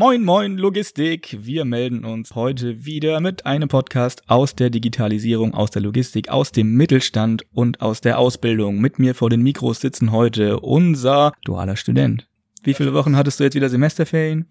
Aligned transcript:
Moin, 0.00 0.24
moin, 0.24 0.56
Logistik. 0.56 1.36
Wir 1.40 1.66
melden 1.66 2.06
uns 2.06 2.34
heute 2.34 2.86
wieder 2.86 3.20
mit 3.20 3.44
einem 3.44 3.68
Podcast 3.68 4.22
aus 4.30 4.56
der 4.56 4.70
Digitalisierung, 4.70 5.52
aus 5.52 5.72
der 5.72 5.82
Logistik, 5.82 6.30
aus 6.30 6.52
dem 6.52 6.72
Mittelstand 6.72 7.44
und 7.52 7.82
aus 7.82 8.00
der 8.00 8.18
Ausbildung. 8.18 8.80
Mit 8.80 8.98
mir 8.98 9.14
vor 9.14 9.28
den 9.28 9.42
Mikros 9.42 9.82
sitzen 9.82 10.10
heute 10.10 10.60
unser 10.60 11.34
dualer 11.44 11.76
Student. 11.76 12.26
Wie 12.62 12.72
viele 12.72 12.94
Wochen 12.94 13.14
hattest 13.14 13.40
du 13.40 13.44
jetzt 13.44 13.54
wieder 13.54 13.68
Semesterferien? 13.68 14.46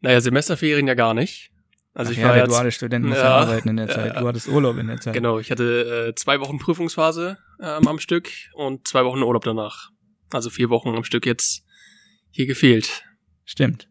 Naja, 0.00 0.20
Semesterferien 0.20 0.88
ja 0.88 0.94
gar 0.94 1.14
nicht. 1.14 1.52
Also 1.94 2.10
Ach 2.10 2.16
ich 2.16 2.18
ja, 2.18 2.24
war 2.24 2.32
der 2.32 2.42
jetzt, 2.42 2.52
duale 2.52 2.72
Student 2.72 3.06
muss 3.06 3.18
ja, 3.18 3.36
arbeiten 3.36 3.68
in 3.68 3.76
der 3.76 3.88
Zeit. 3.94 4.16
Du 4.16 4.26
hattest 4.26 4.48
Urlaub 4.48 4.78
in 4.78 4.88
der 4.88 5.00
Zeit. 5.00 5.14
Genau, 5.14 5.38
ich 5.38 5.52
hatte 5.52 6.08
äh, 6.08 6.14
zwei 6.16 6.40
Wochen 6.40 6.58
Prüfungsphase 6.58 7.38
ähm, 7.62 7.86
am 7.86 8.00
Stück 8.00 8.28
und 8.54 8.88
zwei 8.88 9.04
Wochen 9.04 9.22
Urlaub 9.22 9.44
danach. 9.44 9.90
Also 10.32 10.50
vier 10.50 10.70
Wochen 10.70 10.88
am 10.88 11.04
Stück 11.04 11.24
jetzt 11.24 11.62
hier 12.32 12.46
gefehlt. 12.46 13.04
Stimmt. 13.44 13.89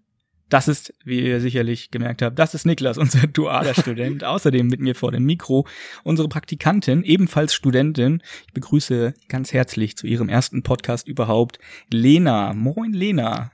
Das 0.49 0.67
ist, 0.67 0.93
wie 1.05 1.21
ihr 1.21 1.39
sicherlich 1.39 1.91
gemerkt 1.91 2.23
habt, 2.23 2.39
das 2.39 2.55
ist 2.55 2.65
Niklas, 2.65 2.97
unser 2.97 3.27
dualer 3.33 3.73
Student. 3.79 4.23
Außerdem 4.23 4.67
mit 4.67 4.79
mir 4.79 4.95
vor 4.95 5.11
dem 5.11 5.23
Mikro 5.23 5.67
unsere 6.03 6.27
Praktikantin, 6.27 7.03
ebenfalls 7.03 7.53
Studentin. 7.53 8.21
Ich 8.47 8.53
begrüße 8.53 9.13
ganz 9.27 9.53
herzlich 9.53 9.95
zu 9.95 10.07
ihrem 10.07 10.27
ersten 10.27 10.63
Podcast 10.63 11.07
überhaupt 11.07 11.59
Lena. 11.91 12.53
Moin, 12.53 12.93
Lena. 12.93 13.51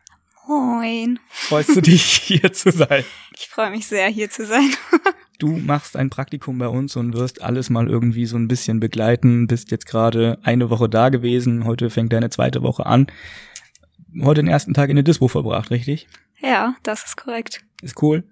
Moin. 0.48 1.20
Freust 1.28 1.76
du 1.76 1.82
dich, 1.82 2.04
hier 2.24 2.54
zu 2.54 2.72
sein? 2.72 3.04
Ich 3.38 3.48
freue 3.48 3.72
mich 3.72 3.88
sehr, 3.88 4.08
hier 4.08 4.30
zu 4.30 4.46
sein. 4.46 4.70
du 5.40 5.58
machst 5.58 5.98
ein 5.98 6.10
Praktikum 6.10 6.60
bei 6.60 6.70
uns 6.70 6.96
und 6.96 7.14
wirst 7.14 7.42
alles 7.42 7.70
mal 7.70 7.90
irgendwie 7.90 8.26
so 8.26 8.38
ein 8.38 8.48
bisschen 8.48 8.80
begleiten. 8.80 9.48
Bist 9.48 9.72
jetzt 9.72 9.88
gerade 9.88 10.38
eine 10.44 10.70
Woche 10.70 10.88
da 10.88 11.10
gewesen. 11.10 11.66
Heute 11.66 11.90
fängt 11.90 12.14
deine 12.14 12.30
zweite 12.30 12.62
Woche 12.62 12.86
an. 12.86 13.08
Heute 14.22 14.42
den 14.42 14.48
ersten 14.48 14.74
Tag 14.74 14.90
in 14.90 14.96
der 14.96 15.04
Dispo 15.04 15.28
verbracht, 15.28 15.72
richtig? 15.72 16.08
Ja, 16.40 16.76
das 16.84 17.04
ist 17.06 17.18
korrekt. 17.18 17.64
Ist 17.82 18.02
cool. 18.02 18.24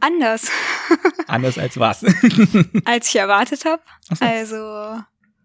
Anders. 0.00 0.50
Anders 1.26 1.58
als 1.58 1.78
was? 1.78 2.04
als 2.84 3.08
ich 3.08 3.16
erwartet 3.16 3.64
habe. 3.64 3.82
So. 4.02 4.24
Also 4.24 5.02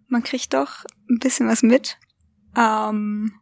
man 0.08 0.24
kriegt 0.24 0.54
doch 0.54 0.86
ein 1.10 1.20
bisschen 1.20 1.48
was 1.48 1.64
mit. 1.64 1.98
Ähm, 2.56 3.34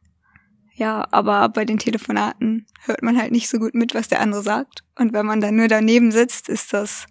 ja, 0.75 1.07
aber 1.11 1.49
bei 1.49 1.65
den 1.65 1.79
Telefonaten 1.79 2.65
hört 2.85 3.03
man 3.03 3.17
halt 3.17 3.31
nicht 3.31 3.49
so 3.49 3.59
gut 3.59 3.73
mit, 3.73 3.93
was 3.93 4.07
der 4.07 4.21
andere 4.21 4.43
sagt. 4.43 4.83
Und 4.95 5.13
wenn 5.13 5.25
man 5.25 5.41
dann 5.41 5.55
nur 5.55 5.67
daneben 5.67 6.11
sitzt, 6.11 6.47
ist 6.47 6.73
das 6.73 7.07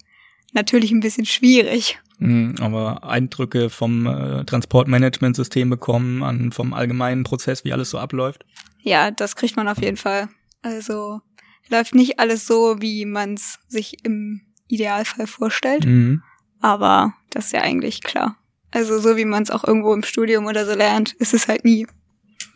natürlich 0.53 0.91
ein 0.91 1.01
bisschen 1.01 1.27
schwierig. 1.27 2.01
Mhm, 2.19 2.57
aber 2.61 3.05
Eindrücke 3.05 3.71
vom 3.71 4.07
äh, 4.07 4.45
Transportmanagementsystem 4.45 5.71
bekommen, 5.71 6.23
an, 6.23 6.53
vom 6.53 6.73
allgemeinen 6.75 7.25
Prozess, 7.25 7.65
wie 7.65 7.73
alles 7.73 7.91
so 7.91 7.99
abläuft? 7.99 8.45
Ja, 8.83 9.11
das 9.11 9.37
kriegt 9.37 9.57
man 9.57 9.69
auf 9.69 9.81
jeden 9.81 9.97
Fall. 9.97 10.29
Also 10.63 11.21
läuft 11.69 11.95
nicht 11.95 12.19
alles 12.19 12.47
so, 12.47 12.81
wie 12.81 13.05
man 13.05 13.35
es 13.35 13.59
sich 13.69 14.05
im 14.05 14.41
Idealfall 14.67 15.27
vorstellt. 15.27 15.87
Mhm. 15.87 16.23
Aber 16.61 17.15
das 17.31 17.47
ist 17.47 17.53
ja 17.53 17.63
eigentlich 17.63 18.03
klar. 18.03 18.37
Also 18.71 18.99
so 18.99 19.17
wie 19.17 19.25
man 19.25 19.43
es 19.43 19.51
auch 19.51 19.65
irgendwo 19.65 19.95
im 19.95 20.03
Studium 20.03 20.47
oder 20.47 20.67
so 20.67 20.75
lernt, 20.75 21.13
ist 21.15 21.35
es 21.35 21.49
halt 21.49 21.65
nie. 21.65 21.87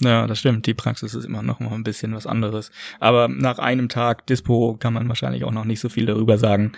Ja, 0.04 0.26
das 0.26 0.38
stimmt. 0.38 0.66
Die 0.66 0.74
Praxis 0.74 1.14
ist 1.14 1.24
immer 1.24 1.42
noch 1.42 1.60
mal 1.60 1.72
ein 1.72 1.84
bisschen 1.84 2.14
was 2.14 2.26
anderes. 2.26 2.70
Aber 2.98 3.28
nach 3.28 3.58
einem 3.58 3.88
Tag 3.88 4.26
Dispo 4.26 4.76
kann 4.78 4.92
man 4.92 5.08
wahrscheinlich 5.08 5.44
auch 5.44 5.52
noch 5.52 5.64
nicht 5.64 5.80
so 5.80 5.88
viel 5.88 6.06
darüber 6.06 6.38
sagen. 6.38 6.72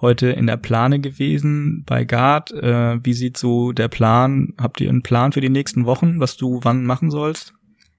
Heute 0.00 0.28
in 0.28 0.46
der 0.46 0.56
Plane 0.56 1.00
gewesen 1.00 1.84
bei 1.86 2.04
Gard. 2.04 2.52
Äh, 2.52 3.04
wie 3.04 3.14
sieht 3.14 3.36
so 3.36 3.72
der 3.72 3.88
Plan? 3.88 4.54
Habt 4.58 4.80
ihr 4.80 4.88
einen 4.88 5.02
Plan 5.02 5.32
für 5.32 5.40
die 5.40 5.48
nächsten 5.48 5.86
Wochen, 5.86 6.20
was 6.20 6.36
du 6.36 6.60
wann 6.62 6.84
machen 6.84 7.10
sollst? 7.10 7.54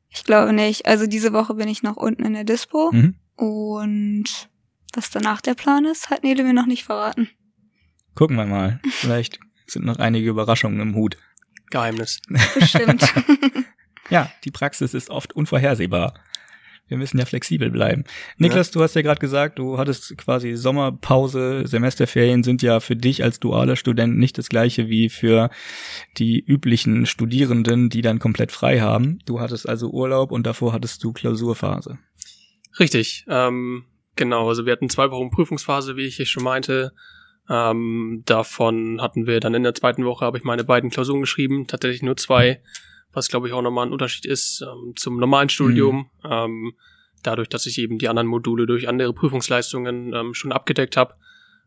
Ich 0.10 0.24
glaube 0.24 0.54
nicht. 0.54 0.86
Also 0.86 1.08
diese 1.08 1.34
Woche 1.34 1.56
bin 1.56 1.68
ich 1.68 1.84
noch 1.84 1.98
unten 1.98 2.24
in 2.24 2.34
der 2.34 2.46
Dispo. 2.46 2.92
Mhm. 2.92 3.16
Und 3.36 4.50
was 4.94 5.10
danach 5.10 5.42
der 5.42 5.56
Plan 5.56 5.86
ist, 5.86 6.10
hat 6.10 6.24
Nele 6.24 6.44
mir 6.44 6.54
noch 6.54 6.66
nicht 6.66 6.84
verraten. 6.84 7.30
Gucken 8.16 8.38
wir 8.38 8.46
mal. 8.46 8.80
Vielleicht 8.90 9.40
sind 9.68 9.86
noch 9.86 9.98
einige 9.98 10.30
Überraschungen 10.30 10.80
im 10.80 10.96
Hut. 10.96 11.18
Geheimnis. 11.70 12.22
Bestimmt. 12.56 13.04
ja, 14.10 14.32
die 14.44 14.52
Praxis 14.52 14.94
ist 14.94 15.10
oft 15.10 15.34
unvorhersehbar. 15.34 16.14
Wir 16.90 16.98
müssen 16.98 17.20
ja 17.20 17.26
flexibel 17.26 17.70
bleiben. 17.70 18.04
Niklas, 18.38 18.70
ja. 18.70 18.74
du 18.74 18.82
hast 18.82 18.96
ja 18.96 19.04
gerade 19.04 19.20
gesagt, 19.20 19.60
du 19.60 19.78
hattest 19.78 20.18
quasi 20.18 20.56
Sommerpause, 20.56 21.68
Semesterferien 21.68 22.44
sind 22.44 22.64
ja 22.64 22.80
für 22.80 22.96
dich 22.96 23.24
als 23.24 23.40
dualer 23.40 23.76
Student 23.76 24.18
nicht 24.18 24.40
das 24.40 24.50
gleiche 24.50 24.90
wie 24.90 25.10
für 25.10 25.52
die 26.18 26.44
üblichen 26.44 27.06
Studierenden, 27.06 27.90
die 27.90 28.02
dann 28.02 28.18
komplett 28.18 28.52
frei 28.52 28.80
haben. 28.82 29.20
Du 29.28 29.40
hattest 29.40 29.70
also 29.70 29.92
Urlaub 29.92 30.32
und 30.32 30.48
davor 30.48 30.74
hattest 30.74 31.04
du 31.04 31.14
Klausurphase. 31.14 32.00
Richtig, 32.80 33.26
ähm, 33.30 33.86
genau. 34.16 34.50
Also 34.50 34.66
wir 34.66 34.74
hatten 34.74 34.90
zwei 34.90 35.12
Wochen 35.12 35.30
Prüfungsphase, 35.30 35.96
wie 35.96 36.06
ich 36.06 36.16
hier 36.16 36.26
schon 36.26 36.44
meinte. 36.44 36.92
Ähm, 37.48 38.24
davon 38.26 39.00
hatten 39.00 39.28
wir 39.28 39.40
dann 39.40 39.54
in 39.54 39.64
der 39.64 39.76
zweiten 39.76 40.06
Woche, 40.06 40.26
habe 40.26 40.40
ich 40.40 40.44
meine 40.44 40.64
beiden 40.64 40.90
Klausuren 40.90 41.22
geschrieben, 41.22 41.68
tatsächlich 41.68 42.02
nur 42.02 42.18
zwei 42.18 42.62
was 43.14 43.28
glaube 43.28 43.48
ich 43.48 43.54
auch 43.54 43.62
nochmal 43.62 43.88
ein 43.88 43.94
Unterschied 43.94 44.26
ist 44.26 44.62
ähm, 44.62 44.94
zum 44.96 45.18
normalen 45.18 45.50
Studium. 45.50 46.10
Mhm. 46.24 46.30
Ähm, 46.32 46.74
dadurch, 47.24 47.50
dass 47.50 47.66
ich 47.66 47.80
eben 47.80 47.98
die 47.98 48.08
anderen 48.08 48.28
Module 48.28 48.66
durch 48.66 48.88
andere 48.88 49.14
Prüfungsleistungen 49.14 50.14
ähm, 50.14 50.34
schon 50.34 50.52
abgedeckt 50.52 50.98
habe, 50.98 51.16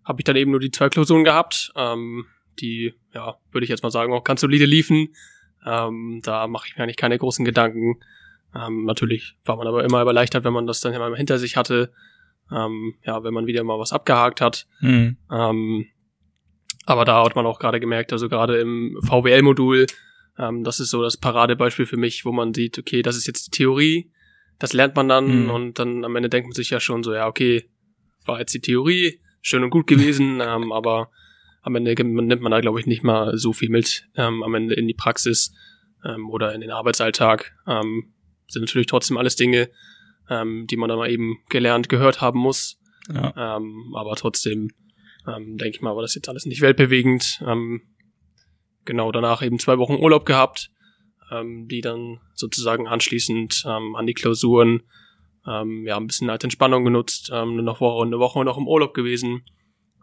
habe 0.04 0.20
ich 0.20 0.24
dann 0.24 0.36
eben 0.36 0.50
nur 0.50 0.60
die 0.60 0.70
zwei 0.70 0.88
Klausuren 0.88 1.24
gehabt, 1.24 1.72
ähm, 1.76 2.26
die, 2.60 2.94
ja, 3.14 3.36
würde 3.50 3.64
ich 3.64 3.70
jetzt 3.70 3.82
mal 3.82 3.90
sagen, 3.90 4.12
auch 4.12 4.24
ganz 4.24 4.40
solide 4.40 4.66
liefen. 4.66 5.14
Ähm, 5.64 6.20
da 6.24 6.46
mache 6.48 6.66
ich 6.68 6.76
mir 6.76 6.82
eigentlich 6.82 6.96
keine 6.96 7.18
großen 7.18 7.44
Gedanken. 7.44 8.00
Ähm, 8.54 8.84
natürlich 8.84 9.36
war 9.44 9.56
man 9.56 9.66
aber 9.66 9.84
immer 9.84 10.04
erleichtert, 10.04 10.44
wenn 10.44 10.52
man 10.52 10.66
das 10.66 10.80
dann 10.80 10.92
immer 10.92 11.14
hinter 11.16 11.38
sich 11.38 11.56
hatte. 11.56 11.92
Ähm, 12.50 12.94
ja, 13.04 13.22
wenn 13.24 13.32
man 13.32 13.46
wieder 13.46 13.64
mal 13.64 13.78
was 13.78 13.92
abgehakt 13.92 14.40
hat. 14.40 14.66
Mhm. 14.80 15.16
Ähm, 15.30 15.86
aber 16.84 17.04
da 17.04 17.24
hat 17.24 17.36
man 17.36 17.46
auch 17.46 17.58
gerade 17.58 17.80
gemerkt, 17.80 18.12
also 18.12 18.28
gerade 18.28 18.58
im 18.58 18.98
VWL-Modul, 19.02 19.86
ähm, 20.38 20.64
das 20.64 20.80
ist 20.80 20.90
so 20.90 21.02
das 21.02 21.16
Paradebeispiel 21.16 21.86
für 21.86 21.96
mich, 21.96 22.24
wo 22.24 22.32
man 22.32 22.54
sieht, 22.54 22.78
okay, 22.78 23.02
das 23.02 23.16
ist 23.16 23.26
jetzt 23.26 23.46
die 23.46 23.50
Theorie, 23.50 24.10
das 24.58 24.72
lernt 24.72 24.96
man 24.96 25.08
dann 25.08 25.44
mhm. 25.44 25.50
und 25.50 25.78
dann 25.78 26.04
am 26.04 26.16
Ende 26.16 26.28
denkt 26.28 26.48
man 26.48 26.54
sich 26.54 26.70
ja 26.70 26.80
schon 26.80 27.02
so, 27.02 27.12
ja, 27.12 27.26
okay, 27.26 27.68
war 28.24 28.38
jetzt 28.38 28.54
die 28.54 28.60
Theorie, 28.60 29.20
schön 29.40 29.64
und 29.64 29.70
gut 29.70 29.86
gewesen, 29.86 30.40
ähm, 30.42 30.72
aber 30.72 31.10
am 31.62 31.76
Ende 31.76 31.94
nimmt 31.94 32.42
man 32.42 32.52
da, 32.52 32.60
glaube 32.60 32.80
ich, 32.80 32.86
nicht 32.86 33.04
mal 33.04 33.36
so 33.36 33.52
viel 33.52 33.70
mit 33.70 34.08
ähm, 34.16 34.42
am 34.42 34.54
Ende 34.54 34.74
in 34.74 34.88
die 34.88 34.94
Praxis 34.94 35.54
ähm, 36.04 36.28
oder 36.28 36.54
in 36.54 36.60
den 36.60 36.70
Arbeitsalltag. 36.70 37.54
Ähm, 37.66 38.12
sind 38.48 38.62
natürlich 38.62 38.88
trotzdem 38.88 39.16
alles 39.16 39.36
Dinge, 39.36 39.70
ähm, 40.28 40.66
die 40.68 40.76
man 40.76 40.88
dann 40.88 40.98
mal 40.98 41.10
eben 41.10 41.38
gelernt, 41.48 41.88
gehört 41.88 42.20
haben 42.20 42.40
muss. 42.40 42.80
Ja. 43.12 43.56
Ähm, 43.56 43.94
aber 43.96 44.16
trotzdem 44.16 44.70
ähm, 45.26 45.56
denke 45.56 45.76
ich 45.76 45.82
mal, 45.82 45.94
war 45.94 46.02
das 46.02 46.14
jetzt 46.14 46.28
alles 46.28 46.46
nicht 46.46 46.60
weltbewegend. 46.60 47.42
Ähm, 47.46 47.82
genau 48.84 49.12
danach 49.12 49.42
eben 49.42 49.58
zwei 49.58 49.78
Wochen 49.78 49.94
Urlaub 49.94 50.26
gehabt, 50.26 50.70
ähm, 51.30 51.68
die 51.68 51.80
dann 51.80 52.20
sozusagen 52.34 52.86
anschließend 52.86 53.64
ähm, 53.66 53.96
an 53.96 54.06
die 54.06 54.14
Klausuren 54.14 54.82
ähm, 55.46 55.84
ja 55.86 55.96
ein 55.96 56.06
bisschen 56.06 56.30
als 56.30 56.44
Entspannung 56.44 56.84
genutzt, 56.84 57.30
ähm, 57.32 57.58
eine 57.58 57.66
Woche, 57.66 58.02
eine 58.04 58.18
Woche 58.18 58.44
noch 58.44 58.58
im 58.58 58.68
Urlaub 58.68 58.94
gewesen. 58.94 59.42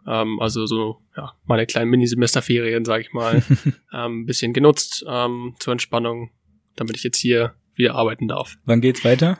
Ähm, 0.06 0.40
also 0.40 0.66
so 0.66 1.02
ja 1.16 1.32
meine 1.44 1.66
kleinen 1.66 1.90
Mini-Semesterferien, 1.90 2.84
sag 2.84 3.02
ich 3.02 3.12
mal, 3.12 3.42
ähm, 3.92 4.22
ein 4.22 4.26
bisschen 4.26 4.52
genutzt 4.52 5.04
ähm, 5.08 5.54
zur 5.58 5.72
Entspannung, 5.72 6.30
damit 6.76 6.96
ich 6.96 7.04
jetzt 7.04 7.18
hier 7.18 7.54
wieder 7.74 7.94
arbeiten 7.94 8.28
darf. 8.28 8.56
Wann 8.64 8.80
geht's 8.80 9.04
weiter? 9.04 9.38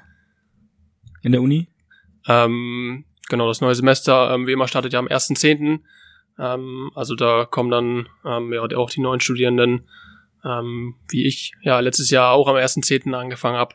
In 1.22 1.32
der 1.32 1.42
Uni? 1.42 1.68
Ähm, 2.26 3.04
genau, 3.28 3.48
das 3.48 3.60
neue 3.60 3.74
Semester, 3.74 4.34
ähm, 4.34 4.46
wie 4.46 4.52
immer, 4.52 4.68
startet 4.68 4.92
ja 4.92 4.98
am 4.98 5.08
1.10. 5.08 5.80
Ähm, 6.40 6.90
also 6.94 7.14
da 7.14 7.44
kommen 7.44 7.70
dann 7.70 8.08
ähm, 8.24 8.52
ja 8.52 8.62
auch 8.62 8.90
die 8.90 9.00
neuen 9.00 9.20
Studierenden, 9.20 9.86
ähm, 10.44 10.94
wie 11.08 11.26
ich 11.26 11.52
ja 11.60 11.80
letztes 11.80 12.10
Jahr 12.10 12.32
auch 12.32 12.48
am 12.48 12.56
1.10. 12.56 13.12
angefangen 13.12 13.58
habe. 13.58 13.74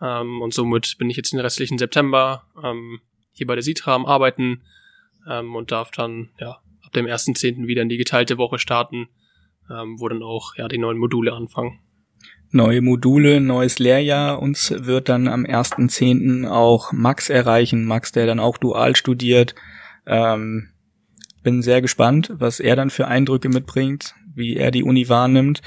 Ähm, 0.00 0.40
und 0.40 0.54
somit 0.54 0.96
bin 0.98 1.10
ich 1.10 1.16
jetzt 1.16 1.32
den 1.32 1.40
restlichen 1.40 1.76
September 1.76 2.44
ähm, 2.62 3.00
hier 3.32 3.48
bei 3.48 3.54
der 3.54 3.64
Sitra 3.64 3.94
am 3.94 4.06
Arbeiten 4.06 4.62
ähm, 5.28 5.56
und 5.56 5.72
darf 5.72 5.90
dann 5.90 6.30
ja 6.38 6.60
ab 6.84 6.92
dem 6.94 7.06
1.10. 7.06 7.66
wieder 7.66 7.82
in 7.82 7.88
die 7.88 7.96
geteilte 7.96 8.38
Woche 8.38 8.60
starten, 8.60 9.08
ähm, 9.68 9.98
wo 9.98 10.08
dann 10.08 10.22
auch 10.22 10.54
ja 10.56 10.68
die 10.68 10.78
neuen 10.78 10.98
Module 10.98 11.32
anfangen. 11.32 11.80
Neue 12.50 12.80
Module, 12.80 13.40
neues 13.40 13.78
Lehrjahr. 13.78 14.40
Uns 14.40 14.72
wird 14.74 15.08
dann 15.08 15.28
am 15.28 15.44
1.10. 15.44 16.48
auch 16.48 16.92
Max 16.92 17.28
erreichen. 17.28 17.84
Max, 17.84 18.12
der 18.12 18.26
dann 18.26 18.40
auch 18.40 18.56
dual 18.56 18.96
studiert. 18.96 19.54
Ähm, 20.06 20.70
bin 21.48 21.62
sehr 21.62 21.80
gespannt, 21.80 22.30
was 22.34 22.60
er 22.60 22.76
dann 22.76 22.90
für 22.90 23.08
Eindrücke 23.08 23.48
mitbringt, 23.48 24.14
wie 24.34 24.56
er 24.56 24.70
die 24.70 24.82
Uni 24.82 25.08
wahrnimmt, 25.08 25.62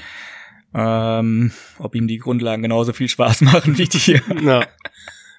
ähm, 0.72 1.50
ob 1.78 1.96
ihm 1.96 2.06
die 2.06 2.18
Grundlagen 2.18 2.62
genauso 2.62 2.92
viel 2.92 3.08
Spaß 3.08 3.40
machen 3.52 3.78
wie 3.78 3.86
die. 3.88 4.20
Ja. 4.44 4.64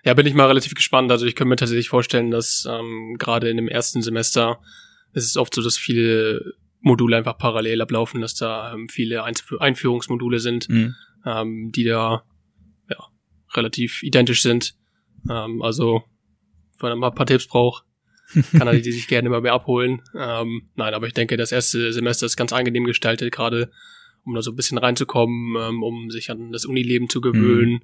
ja, 0.04 0.14
bin 0.14 0.28
ich 0.28 0.34
mal 0.34 0.48
relativ 0.48 0.76
gespannt. 0.76 1.10
Also 1.12 1.26
ich 1.26 1.36
könnte 1.36 1.48
mir 1.48 1.56
tatsächlich 1.56 1.88
vorstellen, 1.88 2.30
dass 2.30 2.68
ähm, 2.70 3.16
gerade 3.18 3.50
in 3.50 3.56
dem 3.56 3.70
ersten 3.70 4.02
Semester 4.02 4.60
ist 5.14 5.28
es 5.28 5.38
oft 5.38 5.56
so, 5.56 5.62
dass 5.62 5.78
viele 5.78 6.56
Module 6.82 7.16
einfach 7.16 7.38
parallel 7.38 7.82
ablaufen, 7.82 8.20
dass 8.20 8.36
da 8.36 8.74
ähm, 8.74 8.90
viele 8.90 9.24
Einführungsmodule 9.24 10.40
sind, 10.40 10.68
mhm. 10.68 10.94
ähm, 11.26 11.72
die 11.74 11.86
da 11.86 12.24
ja, 12.90 12.98
relativ 13.54 14.04
identisch 14.04 14.42
sind. 14.42 14.76
Ähm, 15.30 15.62
also 15.62 16.04
wenn 16.82 16.90
er 16.90 16.96
mal 16.98 17.12
ein 17.12 17.16
paar 17.16 17.28
Tipps 17.28 17.48
braucht, 17.48 17.86
kann 18.52 18.68
er 18.68 18.80
die 18.80 18.92
sich 18.92 19.08
gerne 19.08 19.30
mal 19.30 19.42
mehr 19.42 19.54
abholen. 19.54 20.02
Ähm, 20.16 20.70
nein, 20.76 20.94
aber 20.94 21.08
ich 21.08 21.14
denke, 21.14 21.38
das 21.38 21.52
erste 21.52 21.92
Semester 21.94 22.26
ist 22.26 22.38
ganz 22.38 22.54
angenehm 22.54 22.86
gestaltet, 22.86 23.32
gerade 23.32 23.72
um 24.26 24.36
da 24.36 24.42
so 24.42 24.52
ein 24.52 24.56
bisschen 24.56 24.78
reinzukommen, 24.78 25.56
ähm, 25.60 25.84
um 25.84 26.10
sich 26.10 26.32
an 26.32 26.52
das 26.52 26.66
Unileben 26.66 27.10
zu 27.10 27.22
gewöhnen, 27.22 27.74
mhm. 27.74 27.82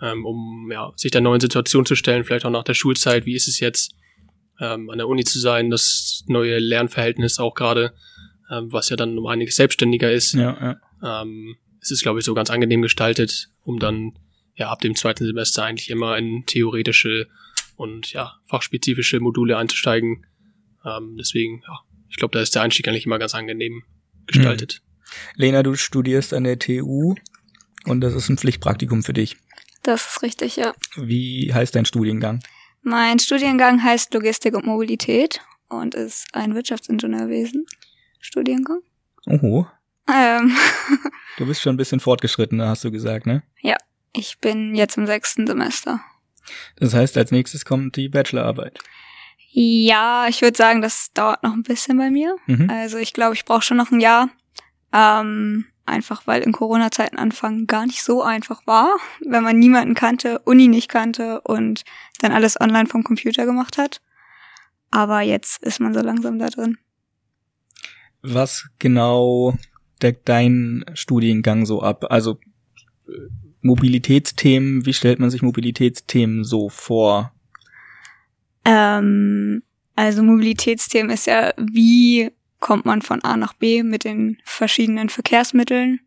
ähm, 0.00 0.26
um 0.26 0.70
ja, 0.70 0.92
sich 0.96 1.10
der 1.10 1.20
neuen 1.20 1.40
Situation 1.40 1.86
zu 1.86 1.96
stellen, 1.96 2.24
vielleicht 2.24 2.44
auch 2.44 2.50
nach 2.50 2.64
der 2.64 2.74
Schulzeit, 2.74 3.26
wie 3.26 3.34
ist 3.34 3.48
es 3.48 3.60
jetzt, 3.60 3.94
ähm, 4.60 4.90
an 4.90 4.98
der 4.98 5.08
Uni 5.08 5.24
zu 5.24 5.40
sein, 5.40 5.70
das 5.70 6.24
neue 6.28 6.58
Lernverhältnis 6.58 7.38
auch 7.38 7.54
gerade, 7.54 7.92
ähm, 8.50 8.72
was 8.72 8.90
ja 8.90 8.96
dann 8.96 9.18
um 9.18 9.26
einiges 9.26 9.56
selbstständiger 9.56 10.12
ist. 10.12 10.34
Ja, 10.34 10.78
ja. 11.02 11.22
Ähm, 11.22 11.56
es 11.80 11.90
ist, 11.90 12.02
glaube 12.02 12.20
ich, 12.20 12.24
so 12.24 12.34
ganz 12.34 12.50
angenehm 12.50 12.82
gestaltet, 12.82 13.48
um 13.64 13.80
dann 13.80 14.12
ja 14.54 14.70
ab 14.70 14.80
dem 14.80 14.94
zweiten 14.94 15.24
Semester 15.24 15.64
eigentlich 15.64 15.90
immer 15.90 16.16
in 16.16 16.44
theoretische 16.46 17.26
und 17.82 18.12
ja 18.12 18.34
fachspezifische 18.46 19.18
Module 19.18 19.58
einzusteigen. 19.58 20.24
Ähm, 20.84 21.16
deswegen, 21.18 21.62
ja, 21.66 21.80
ich 22.08 22.16
glaube, 22.16 22.32
da 22.32 22.40
ist 22.40 22.54
der 22.54 22.62
Einstieg 22.62 22.86
eigentlich 22.86 23.06
immer 23.06 23.18
ganz 23.18 23.34
angenehm 23.34 23.82
gestaltet. 24.26 24.82
Mhm. 24.82 25.12
Lena, 25.34 25.62
du 25.62 25.74
studierst 25.74 26.32
an 26.32 26.44
der 26.44 26.58
TU 26.58 27.16
und 27.84 28.00
das 28.00 28.14
ist 28.14 28.28
ein 28.28 28.38
Pflichtpraktikum 28.38 29.02
für 29.02 29.12
dich. 29.12 29.36
Das 29.82 30.06
ist 30.06 30.22
richtig, 30.22 30.56
ja. 30.56 30.74
Wie 30.94 31.52
heißt 31.52 31.74
dein 31.74 31.84
Studiengang? 31.84 32.40
Mein 32.82 33.18
Studiengang 33.18 33.82
heißt 33.82 34.14
Logistik 34.14 34.54
und 34.54 34.64
Mobilität 34.64 35.40
und 35.68 35.94
ist 35.94 36.28
ein 36.32 36.54
Wirtschaftsingenieurwesen 36.54 37.66
Studiengang. 38.20 38.80
Oho. 39.26 39.66
Ähm. 40.08 40.56
du 41.38 41.46
bist 41.46 41.60
schon 41.60 41.74
ein 41.74 41.78
bisschen 41.78 42.00
fortgeschritten, 42.00 42.62
hast 42.62 42.84
du 42.84 42.92
gesagt, 42.92 43.26
ne? 43.26 43.42
Ja, 43.60 43.76
ich 44.12 44.38
bin 44.38 44.74
jetzt 44.76 44.96
im 44.96 45.06
sechsten 45.06 45.46
Semester. 45.46 46.00
Das 46.76 46.94
heißt, 46.94 47.16
als 47.16 47.30
nächstes 47.30 47.64
kommt 47.64 47.96
die 47.96 48.08
Bachelorarbeit. 48.08 48.78
Ja, 49.54 50.26
ich 50.28 50.40
würde 50.40 50.56
sagen, 50.56 50.80
das 50.80 51.12
dauert 51.12 51.42
noch 51.42 51.52
ein 51.52 51.62
bisschen 51.62 51.98
bei 51.98 52.10
mir. 52.10 52.36
Mhm. 52.46 52.70
Also 52.70 52.96
ich 52.96 53.12
glaube, 53.12 53.34
ich 53.34 53.44
brauche 53.44 53.62
schon 53.62 53.76
noch 53.76 53.90
ein 53.90 54.00
Jahr. 54.00 54.30
Ähm, 54.92 55.66
einfach 55.84 56.26
weil 56.26 56.42
in 56.42 56.52
Corona-Zeiten 56.52 57.18
anfangen 57.18 57.66
gar 57.66 57.86
nicht 57.86 58.02
so 58.02 58.22
einfach 58.22 58.66
war, 58.66 58.96
wenn 59.20 59.42
man 59.42 59.58
niemanden 59.58 59.94
kannte, 59.94 60.38
Uni 60.40 60.68
nicht 60.68 60.88
kannte 60.88 61.40
und 61.42 61.84
dann 62.20 62.32
alles 62.32 62.60
online 62.60 62.86
vom 62.86 63.04
Computer 63.04 63.44
gemacht 63.46 63.78
hat. 63.78 64.00
Aber 64.90 65.20
jetzt 65.20 65.62
ist 65.62 65.80
man 65.80 65.94
so 65.94 66.00
langsam 66.00 66.38
da 66.38 66.48
drin. 66.48 66.78
Was 68.22 68.68
genau 68.78 69.54
deckt 70.00 70.28
dein 70.28 70.84
Studiengang 70.94 71.66
so 71.66 71.82
ab? 71.82 72.04
Also 72.10 72.38
Mobilitätsthemen, 73.62 74.84
wie 74.86 74.92
stellt 74.92 75.18
man 75.18 75.30
sich 75.30 75.42
Mobilitätsthemen 75.42 76.44
so 76.44 76.68
vor? 76.68 77.32
Ähm, 78.64 79.62
also 79.96 80.22
Mobilitätsthemen 80.22 81.10
ist 81.10 81.26
ja, 81.26 81.52
wie 81.56 82.30
kommt 82.62 82.86
man 82.86 83.02
von 83.02 83.22
A 83.24 83.36
nach 83.36 83.52
B 83.54 83.82
mit 83.82 84.04
den 84.04 84.38
verschiedenen 84.44 85.08
Verkehrsmitteln. 85.08 86.00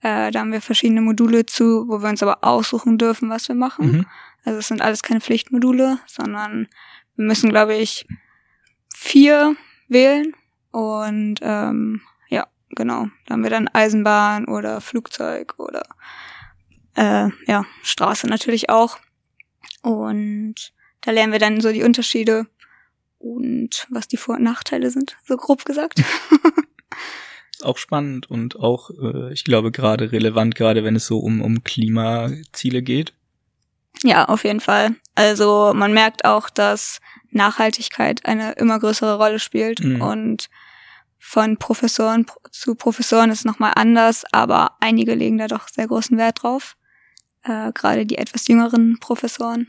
Äh, 0.00 0.30
da 0.30 0.40
haben 0.40 0.52
wir 0.52 0.62
verschiedene 0.62 1.02
Module 1.02 1.44
zu, 1.46 1.86
wo 1.88 2.02
wir 2.02 2.08
uns 2.08 2.22
aber 2.22 2.44
aussuchen 2.44 2.98
dürfen, 2.98 3.28
was 3.30 3.48
wir 3.48 3.54
machen. 3.54 3.92
Mhm. 3.92 4.06
Also 4.44 4.58
es 4.58 4.68
sind 4.68 4.80
alles 4.80 5.02
keine 5.02 5.20
Pflichtmodule, 5.20 5.98
sondern 6.06 6.68
wir 7.16 7.26
müssen, 7.26 7.50
glaube 7.50 7.74
ich, 7.74 8.06
vier 8.94 9.54
wählen. 9.88 10.34
Und 10.70 11.40
ähm, 11.42 12.00
ja, 12.28 12.46
genau. 12.70 13.08
Da 13.26 13.34
haben 13.34 13.42
wir 13.42 13.50
dann 13.50 13.68
Eisenbahn 13.68 14.46
oder 14.46 14.80
Flugzeug 14.80 15.54
oder 15.58 15.82
äh, 16.98 17.28
ja, 17.46 17.64
Straße 17.82 18.26
natürlich 18.26 18.70
auch. 18.70 18.98
Und 19.82 20.72
da 21.00 21.12
lernen 21.12 21.32
wir 21.32 21.38
dann 21.38 21.60
so 21.60 21.72
die 21.72 21.84
Unterschiede 21.84 22.46
und 23.18 23.86
was 23.90 24.08
die 24.08 24.16
Vor- 24.16 24.36
und 24.36 24.42
Nachteile 24.42 24.90
sind, 24.90 25.16
so 25.24 25.36
grob 25.36 25.64
gesagt. 25.64 26.00
ist 26.00 27.64
auch 27.64 27.78
spannend 27.78 28.30
und 28.30 28.56
auch, 28.56 28.90
äh, 28.90 29.32
ich 29.32 29.44
glaube, 29.44 29.70
gerade 29.70 30.10
relevant, 30.10 30.56
gerade 30.56 30.82
wenn 30.84 30.96
es 30.96 31.06
so 31.06 31.18
um, 31.18 31.40
um 31.40 31.62
Klimaziele 31.62 32.82
geht. 32.82 33.14
Ja, 34.02 34.26
auf 34.26 34.44
jeden 34.44 34.60
Fall. 34.60 34.94
Also 35.14 35.72
man 35.74 35.92
merkt 35.92 36.24
auch, 36.24 36.50
dass 36.50 37.00
Nachhaltigkeit 37.30 38.26
eine 38.26 38.52
immer 38.52 38.78
größere 38.78 39.16
Rolle 39.16 39.38
spielt 39.38 39.82
mhm. 39.82 40.00
und 40.00 40.48
von 41.18 41.58
Professoren 41.58 42.26
zu 42.50 42.74
Professoren 42.74 43.30
ist 43.30 43.44
nochmal 43.44 43.72
anders, 43.74 44.24
aber 44.32 44.76
einige 44.80 45.14
legen 45.14 45.38
da 45.38 45.46
doch 45.46 45.68
sehr 45.68 45.88
großen 45.88 46.16
Wert 46.16 46.42
drauf 46.42 46.76
äh, 47.48 47.72
gerade 47.72 48.06
die 48.06 48.18
etwas 48.18 48.46
jüngeren 48.46 48.98
Professoren. 49.00 49.68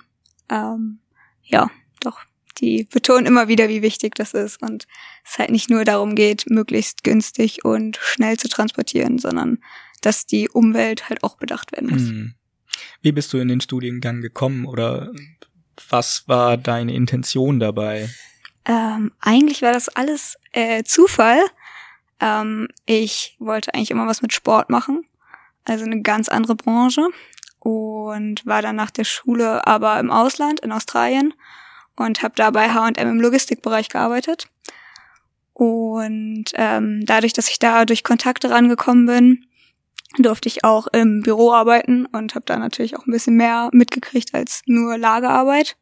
Ähm, 0.49 0.99
ja, 1.43 1.71
doch, 2.01 2.21
die 2.59 2.87
betonen 2.91 3.25
immer 3.25 3.47
wieder, 3.47 3.69
wie 3.69 3.81
wichtig 3.81 4.15
das 4.15 4.33
ist 4.33 4.61
und 4.61 4.87
es 5.25 5.37
halt 5.37 5.49
nicht 5.49 5.69
nur 5.69 5.85
darum 5.85 6.15
geht, 6.15 6.49
möglichst 6.49 7.03
günstig 7.03 7.63
und 7.63 7.97
schnell 8.01 8.37
zu 8.37 8.49
transportieren, 8.49 9.17
sondern 9.17 9.59
dass 10.01 10.25
die 10.25 10.49
Umwelt 10.49 11.09
halt 11.09 11.23
auch 11.23 11.37
bedacht 11.37 11.71
werden 11.71 11.89
muss. 11.89 12.01
Hm. 12.01 12.33
Wie 13.01 13.11
bist 13.11 13.31
du 13.33 13.37
in 13.37 13.47
den 13.47 13.61
Studiengang 13.61 14.21
gekommen 14.21 14.65
oder 14.65 15.11
was 15.89 16.27
war 16.27 16.57
deine 16.57 16.93
Intention 16.93 17.59
dabei? 17.59 18.09
Ähm, 18.65 19.11
eigentlich 19.19 19.61
war 19.61 19.73
das 19.73 19.89
alles 19.89 20.37
äh, 20.51 20.83
Zufall. 20.83 21.41
Ähm, 22.19 22.67
ich 22.85 23.35
wollte 23.39 23.73
eigentlich 23.73 23.91
immer 23.91 24.07
was 24.07 24.21
mit 24.21 24.33
Sport 24.33 24.69
machen, 24.69 25.03
also 25.65 25.85
eine 25.85 26.01
ganz 26.01 26.29
andere 26.29 26.55
Branche 26.55 27.07
und 27.59 28.45
war 28.45 28.61
dann 28.61 28.75
nach 28.75 28.91
der 28.91 29.03
Schule 29.03 29.65
aber 29.67 29.99
im 29.99 30.11
Ausland, 30.11 30.61
in 30.61 30.71
Australien 30.71 31.33
und 31.95 32.23
habe 32.23 32.33
da 32.35 32.51
bei 32.51 32.69
H&M 32.69 33.09
im 33.09 33.19
Logistikbereich 33.19 33.89
gearbeitet. 33.89 34.47
Und 35.53 36.45
ähm, 36.53 37.05
dadurch, 37.05 37.33
dass 37.33 37.49
ich 37.49 37.59
da 37.59 37.83
durch 37.83 38.05
Kontakte 38.05 38.49
rangekommen 38.49 39.05
bin, 39.05 39.45
durfte 40.17 40.47
ich 40.47 40.63
auch 40.63 40.87
im 40.87 41.21
Büro 41.21 41.51
arbeiten 41.51 42.05
und 42.05 42.33
habe 42.33 42.45
da 42.45 42.57
natürlich 42.57 42.97
auch 42.97 43.05
ein 43.05 43.11
bisschen 43.11 43.35
mehr 43.35 43.69
mitgekriegt 43.73 44.33
als 44.33 44.61
nur 44.65 44.97
Lagerarbeit 44.97 45.77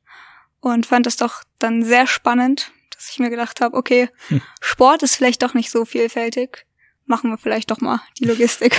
und 0.60 0.86
fand 0.86 1.06
das 1.06 1.16
doch 1.16 1.44
dann 1.60 1.84
sehr 1.84 2.08
spannend, 2.08 2.72
dass 2.92 3.10
ich 3.10 3.20
mir 3.20 3.30
gedacht 3.30 3.62
habe, 3.62 3.78
okay, 3.78 4.10
hm. 4.28 4.42
Sport 4.60 5.04
ist 5.04 5.16
vielleicht 5.16 5.44
doch 5.44 5.54
nicht 5.54 5.70
so 5.70 5.86
vielfältig, 5.86 6.66
machen 7.06 7.30
wir 7.30 7.38
vielleicht 7.38 7.72
doch 7.72 7.80
mal 7.80 8.02
die 8.20 8.26
Logistik. 8.26 8.78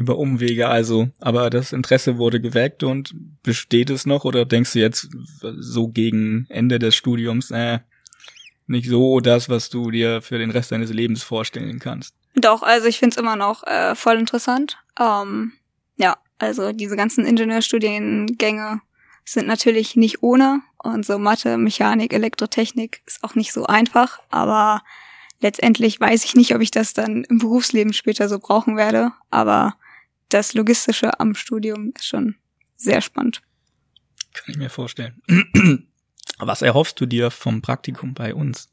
Über 0.00 0.16
Umwege 0.16 0.68
also. 0.68 1.10
Aber 1.20 1.50
das 1.50 1.72
Interesse 1.72 2.16
wurde 2.16 2.40
geweckt 2.40 2.82
und 2.82 3.14
besteht 3.42 3.90
es 3.90 4.06
noch 4.06 4.24
oder 4.24 4.46
denkst 4.46 4.72
du 4.72 4.78
jetzt 4.78 5.10
so 5.58 5.88
gegen 5.88 6.46
Ende 6.48 6.78
des 6.78 6.96
Studiums, 6.96 7.50
äh, 7.50 7.80
nicht 8.66 8.88
so 8.88 9.20
das, 9.20 9.48
was 9.48 9.68
du 9.68 9.90
dir 9.90 10.22
für 10.22 10.38
den 10.38 10.50
Rest 10.50 10.72
deines 10.72 10.90
Lebens 10.90 11.22
vorstellen 11.22 11.78
kannst? 11.78 12.14
Doch, 12.34 12.62
also 12.62 12.86
ich 12.86 12.98
find's 12.98 13.18
immer 13.18 13.36
noch 13.36 13.62
äh, 13.64 13.94
voll 13.94 14.16
interessant. 14.16 14.78
Ähm, 14.98 15.52
ja, 15.96 16.16
also 16.38 16.72
diese 16.72 16.96
ganzen 16.96 17.26
Ingenieurstudiengänge 17.26 18.80
sind 19.24 19.46
natürlich 19.46 19.96
nicht 19.96 20.22
ohne 20.22 20.62
und 20.78 21.04
so 21.04 21.18
Mathe, 21.18 21.58
Mechanik, 21.58 22.14
Elektrotechnik 22.14 23.02
ist 23.06 23.22
auch 23.22 23.34
nicht 23.34 23.52
so 23.52 23.66
einfach, 23.66 24.20
aber 24.30 24.82
letztendlich 25.40 26.00
weiß 26.00 26.24
ich 26.24 26.34
nicht, 26.34 26.54
ob 26.54 26.62
ich 26.62 26.70
das 26.70 26.94
dann 26.94 27.24
im 27.24 27.38
Berufsleben 27.38 27.92
später 27.92 28.28
so 28.30 28.38
brauchen 28.38 28.78
werde, 28.78 29.12
aber 29.30 29.74
das 30.30 30.54
Logistische 30.54 31.18
am 31.20 31.34
Studium 31.34 31.92
ist 31.96 32.06
schon 32.06 32.36
sehr 32.76 33.00
spannend. 33.00 33.42
Kann 34.32 34.46
ich 34.48 34.56
mir 34.56 34.70
vorstellen. 34.70 35.20
Was 36.38 36.62
erhoffst 36.62 37.00
du 37.00 37.06
dir 37.06 37.30
vom 37.30 37.60
Praktikum 37.60 38.14
bei 38.14 38.34
uns? 38.34 38.68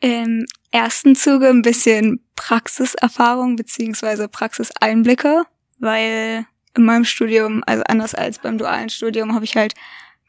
Im 0.00 0.46
ersten 0.70 1.16
Zuge 1.16 1.48
ein 1.48 1.62
bisschen 1.62 2.24
Praxiserfahrung 2.36 3.56
beziehungsweise 3.56 4.28
Praxiseinblicke, 4.28 5.44
weil 5.78 6.46
in 6.76 6.84
meinem 6.84 7.04
Studium, 7.04 7.64
also 7.66 7.82
anders 7.84 8.14
als 8.14 8.38
beim 8.38 8.58
dualen 8.58 8.90
Studium, 8.90 9.34
habe 9.34 9.44
ich 9.44 9.56
halt 9.56 9.74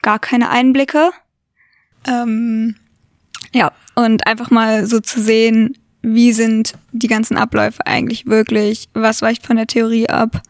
gar 0.01 0.19
keine 0.19 0.49
Einblicke. 0.49 1.11
Ähm, 2.07 2.77
ja, 3.53 3.73
und 3.95 4.25
einfach 4.25 4.49
mal 4.49 4.87
so 4.87 4.99
zu 4.99 5.21
sehen, 5.21 5.77
wie 6.01 6.33
sind 6.33 6.73
die 6.91 7.07
ganzen 7.07 7.37
Abläufe 7.37 7.85
eigentlich 7.85 8.25
wirklich, 8.25 8.87
was 8.93 9.21
weicht 9.21 9.45
von 9.45 9.57
der 9.57 9.67
Theorie 9.67 10.09
ab, 10.09 10.41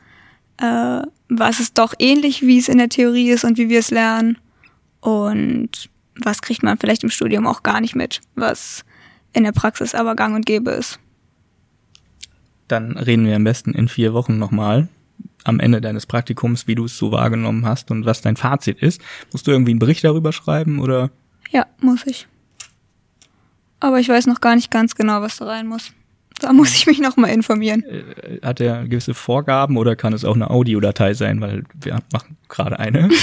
äh, 0.57 1.01
was 1.29 1.59
ist 1.59 1.77
doch 1.77 1.93
ähnlich, 1.99 2.41
wie 2.41 2.57
es 2.57 2.69
in 2.69 2.77
der 2.77 2.89
Theorie 2.89 3.29
ist 3.29 3.43
und 3.43 3.57
wie 3.57 3.69
wir 3.69 3.79
es 3.79 3.91
lernen 3.91 4.37
und 5.01 5.89
was 6.15 6.41
kriegt 6.41 6.63
man 6.63 6.77
vielleicht 6.77 7.03
im 7.03 7.09
Studium 7.09 7.45
auch 7.47 7.63
gar 7.63 7.81
nicht 7.81 7.95
mit, 7.95 8.21
was 8.35 8.83
in 9.33 9.43
der 9.43 9.51
Praxis 9.51 9.93
aber 9.93 10.15
gang 10.15 10.35
und 10.35 10.45
gäbe 10.45 10.71
ist. 10.71 10.99
Dann 12.67 12.97
reden 12.97 13.25
wir 13.25 13.35
am 13.35 13.43
besten 13.43 13.73
in 13.73 13.87
vier 13.87 14.13
Wochen 14.13 14.37
nochmal 14.37 14.89
am 15.43 15.59
Ende 15.59 15.79
deines 15.79 16.05
Praktikums, 16.05 16.67
wie 16.67 16.75
du 16.75 16.85
es 16.85 16.97
so 16.97 17.11
wahrgenommen 17.11 17.65
hast 17.65 17.89
und 17.91 18.05
was 18.05 18.21
dein 18.21 18.35
Fazit 18.35 18.79
ist. 18.79 19.01
Musst 19.31 19.47
du 19.47 19.51
irgendwie 19.51 19.71
einen 19.71 19.79
Bericht 19.79 20.03
darüber 20.03 20.33
schreiben 20.33 20.79
oder? 20.79 21.09
Ja, 21.51 21.65
muss 21.79 22.05
ich. 22.05 22.27
Aber 23.79 24.00
ich 24.00 24.10
weiß 24.10 24.27
noch 24.27 24.41
gar 24.41 24.55
nicht 24.55 24.72
ganz 24.72 24.96
genau, 24.96 25.22
was 25.22 25.38
da 25.38 25.46
rein 25.46 25.67
muss. 25.67 25.91
Da 26.39 26.53
muss 26.53 26.74
ich 26.75 26.86
mich 26.86 27.00
noch 27.00 27.17
mal 27.17 27.27
informieren. 27.27 27.84
Äh, 27.84 28.39
hat 28.43 28.60
er 28.60 28.84
gewisse 28.88 29.13
Vorgaben 29.13 29.77
oder 29.77 29.96
kann 29.96 30.13
es 30.13 30.24
auch 30.24 30.36
eine 30.36 30.50
Audiodatei 30.50 31.13
sein, 31.13 31.41
weil 31.41 31.63
wir 31.74 32.00
machen 32.12 32.38
gerade 32.50 32.79
eine? 32.79 33.10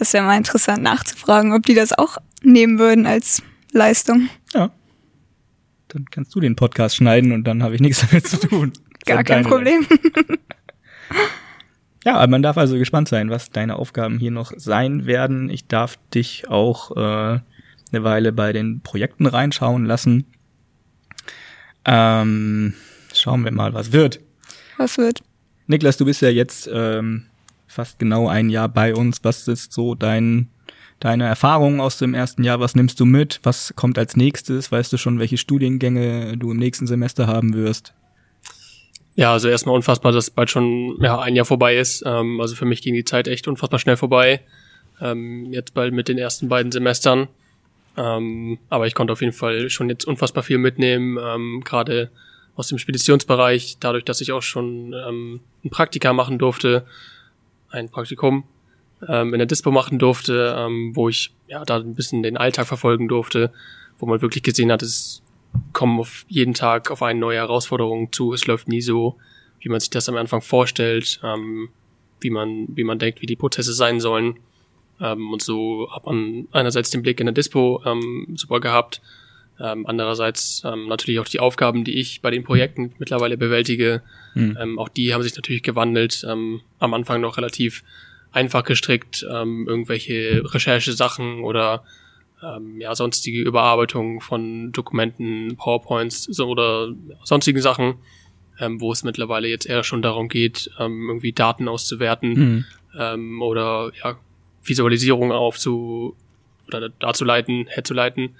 Das 0.00 0.14
wäre 0.14 0.24
mal 0.24 0.38
interessant 0.38 0.82
nachzufragen, 0.82 1.52
ob 1.52 1.66
die 1.66 1.74
das 1.74 1.92
auch 1.92 2.16
nehmen 2.42 2.78
würden 2.78 3.04
als 3.04 3.42
Leistung. 3.70 4.30
Ja. 4.54 4.70
Dann 5.88 6.06
kannst 6.10 6.34
du 6.34 6.40
den 6.40 6.56
Podcast 6.56 6.96
schneiden 6.96 7.32
und 7.32 7.44
dann 7.44 7.62
habe 7.62 7.74
ich 7.74 7.82
nichts 7.82 8.06
damit 8.08 8.26
zu 8.26 8.38
tun. 8.38 8.72
Gar 9.04 9.24
kein 9.24 9.44
Problem. 9.44 9.86
ja, 12.06 12.26
man 12.26 12.40
darf 12.40 12.56
also 12.56 12.78
gespannt 12.78 13.08
sein, 13.08 13.28
was 13.28 13.50
deine 13.50 13.76
Aufgaben 13.76 14.18
hier 14.18 14.30
noch 14.30 14.52
sein 14.56 15.04
werden. 15.04 15.50
Ich 15.50 15.66
darf 15.66 15.98
dich 16.14 16.48
auch 16.48 16.96
äh, 16.96 17.40
eine 17.92 18.04
Weile 18.04 18.32
bei 18.32 18.52
den 18.52 18.80
Projekten 18.80 19.26
reinschauen 19.26 19.84
lassen. 19.84 20.26
Ähm, 21.84 22.74
schauen 23.12 23.44
wir 23.44 23.52
mal, 23.52 23.74
was 23.74 23.92
wird. 23.92 24.20
Was 24.76 24.98
wird? 24.98 25.22
Niklas, 25.66 25.96
du 25.96 26.04
bist 26.04 26.22
ja 26.22 26.28
jetzt 26.28 26.68
ähm, 26.72 27.26
fast 27.66 27.98
genau 27.98 28.28
ein 28.28 28.50
Jahr 28.50 28.68
bei 28.68 28.94
uns. 28.94 29.22
Was 29.22 29.46
ist 29.48 29.72
so 29.72 29.94
dein 29.94 30.48
deine 31.00 31.24
Erfahrungen 31.24 31.80
aus 31.80 31.98
dem 31.98 32.14
ersten 32.14 32.44
Jahr? 32.44 32.60
Was 32.60 32.74
nimmst 32.74 33.00
du 33.00 33.06
mit? 33.06 33.40
Was 33.42 33.74
kommt 33.74 33.98
als 33.98 34.16
nächstes? 34.16 34.70
Weißt 34.70 34.92
du 34.92 34.98
schon, 34.98 35.18
welche 35.18 35.38
Studiengänge 35.38 36.36
du 36.36 36.50
im 36.50 36.58
nächsten 36.58 36.86
Semester 36.86 37.26
haben 37.26 37.54
wirst? 37.54 37.94
Ja, 39.16 39.32
also 39.32 39.48
erstmal 39.48 39.74
unfassbar, 39.74 40.12
dass 40.12 40.30
bald 40.30 40.50
schon 40.50 40.96
ja, 41.00 41.18
ein 41.18 41.34
Jahr 41.34 41.44
vorbei 41.44 41.76
ist. 41.76 42.02
Ähm, 42.06 42.40
also 42.40 42.54
für 42.54 42.64
mich 42.64 42.82
ging 42.82 42.94
die 42.94 43.04
Zeit 43.04 43.28
echt 43.28 43.48
unfassbar 43.48 43.78
schnell 43.78 43.96
vorbei. 43.96 44.40
Ähm, 45.00 45.52
jetzt 45.52 45.74
bald 45.74 45.92
mit 45.92 46.08
den 46.08 46.18
ersten 46.18 46.48
beiden 46.48 46.70
Semestern. 46.70 47.28
Ähm, 48.00 48.58
aber 48.70 48.86
ich 48.86 48.94
konnte 48.94 49.12
auf 49.12 49.20
jeden 49.20 49.34
Fall 49.34 49.68
schon 49.68 49.90
jetzt 49.90 50.06
unfassbar 50.06 50.42
viel 50.42 50.56
mitnehmen, 50.56 51.18
ähm, 51.22 51.60
gerade 51.64 52.10
aus 52.54 52.68
dem 52.68 52.78
Speditionsbereich, 52.78 53.76
dadurch, 53.78 54.04
dass 54.04 54.22
ich 54.22 54.32
auch 54.32 54.42
schon 54.42 54.94
ähm, 54.94 55.40
ein 55.64 55.70
Praktika 55.70 56.12
machen 56.12 56.38
durfte, 56.38 56.86
ein 57.68 57.90
Praktikum 57.90 58.44
ähm, 59.06 59.34
in 59.34 59.38
der 59.38 59.46
Dispo 59.46 59.70
machen 59.70 59.98
durfte, 59.98 60.54
ähm, 60.58 60.92
wo 60.94 61.10
ich 61.10 61.32
ja 61.46 61.64
da 61.64 61.76
ein 61.76 61.94
bisschen 61.94 62.22
den 62.22 62.38
Alltag 62.38 62.66
verfolgen 62.66 63.06
durfte, 63.06 63.52
wo 63.98 64.06
man 64.06 64.22
wirklich 64.22 64.42
gesehen 64.42 64.72
hat, 64.72 64.82
es 64.82 65.22
kommen 65.72 66.00
auf 66.00 66.24
jeden 66.28 66.54
Tag 66.54 66.90
auf 66.90 67.02
eine 67.02 67.20
neue 67.20 67.38
Herausforderung 67.38 68.12
zu. 68.12 68.32
Es 68.32 68.46
läuft 68.46 68.68
nie 68.68 68.80
so, 68.80 69.16
wie 69.60 69.68
man 69.68 69.80
sich 69.80 69.90
das 69.90 70.08
am 70.08 70.16
Anfang 70.16 70.40
vorstellt, 70.40 71.20
ähm, 71.22 71.68
wie 72.20 72.30
man 72.30 72.66
wie 72.68 72.84
man 72.84 72.98
denkt, 72.98 73.20
wie 73.20 73.26
die 73.26 73.36
Prozesse 73.36 73.74
sein 73.74 74.00
sollen. 74.00 74.38
Ähm, 75.00 75.32
und 75.32 75.42
so 75.42 75.88
hat 75.92 76.06
man 76.06 76.48
einerseits 76.52 76.90
den 76.90 77.02
Blick 77.02 77.20
in 77.20 77.26
der 77.26 77.34
Dispo 77.34 77.82
ähm, 77.86 78.34
super 78.36 78.60
gehabt, 78.60 79.00
ähm, 79.60 79.86
andererseits 79.86 80.62
ähm, 80.64 80.88
natürlich 80.88 81.20
auch 81.20 81.28
die 81.28 81.40
Aufgaben, 81.40 81.84
die 81.84 81.98
ich 81.98 82.22
bei 82.22 82.30
den 82.30 82.44
Projekten 82.44 82.94
mittlerweile 82.98 83.36
bewältige. 83.36 84.02
Mhm. 84.34 84.56
Ähm, 84.60 84.78
auch 84.78 84.88
die 84.88 85.12
haben 85.12 85.22
sich 85.22 85.36
natürlich 85.36 85.62
gewandelt. 85.62 86.24
Ähm, 86.28 86.62
am 86.78 86.94
Anfang 86.94 87.20
noch 87.20 87.36
relativ 87.36 87.82
einfach 88.32 88.64
gestrickt, 88.64 89.26
ähm, 89.30 89.66
irgendwelche 89.68 90.42
Recherchesachen 90.46 91.42
oder 91.42 91.84
ähm, 92.42 92.80
ja, 92.80 92.94
sonstige 92.94 93.42
Überarbeitungen 93.42 94.20
von 94.20 94.72
Dokumenten, 94.72 95.56
PowerPoints 95.56 96.24
so, 96.24 96.48
oder 96.48 96.94
sonstigen 97.22 97.60
Sachen, 97.60 97.96
ähm, 98.58 98.80
wo 98.80 98.92
es 98.92 99.04
mittlerweile 99.04 99.48
jetzt 99.48 99.66
eher 99.66 99.84
schon 99.84 100.00
darum 100.00 100.28
geht, 100.28 100.70
ähm, 100.78 101.08
irgendwie 101.08 101.32
Daten 101.32 101.68
auszuwerten 101.68 102.32
mhm. 102.32 102.64
ähm, 102.98 103.42
oder 103.42 103.92
ja, 104.02 104.16
Visualisierung 104.70 105.32
aufzu 105.32 106.16
oder 106.68 106.88
dazu 106.88 107.24
leiten, 107.24 107.66
herzuleiten. 107.68 108.30